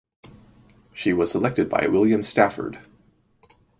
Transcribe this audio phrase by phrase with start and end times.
[0.93, 2.79] She was selected by William Stafford.